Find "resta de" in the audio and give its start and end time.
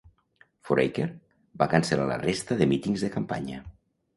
2.25-2.69